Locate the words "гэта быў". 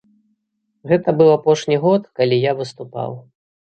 0.91-1.29